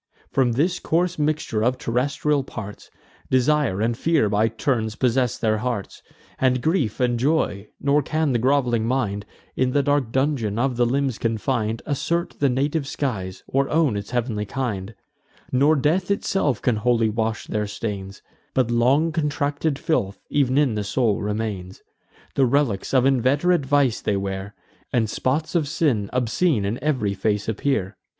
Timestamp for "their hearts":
5.37-6.01